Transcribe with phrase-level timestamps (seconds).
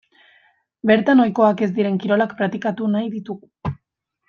[0.91, 3.75] Bertan ohikoak ez diren kirolak praktikatu nahi ditugu.